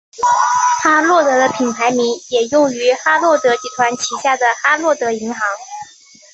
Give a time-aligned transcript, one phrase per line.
[0.81, 5.39] 哈洛德的品牌名也用于哈洛德集团旗下的哈洛德银行。